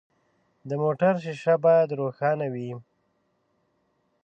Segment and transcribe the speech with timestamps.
[0.69, 2.71] د موټر شیشه باید روښانه وي.